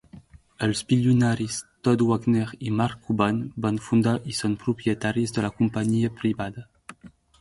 Els 0.67 0.79
bilionaris 0.91 1.57
Todd 1.87 2.03
Wagner 2.07 2.47
i 2.69 2.73
Mark 2.79 3.03
Cuban 3.09 3.41
van 3.67 3.77
fundar 3.89 4.15
i 4.33 4.37
són 4.39 4.57
propietaris 4.65 5.35
de 5.37 5.45
la 5.49 5.53
companyia 5.61 6.15
privada. 6.23 6.65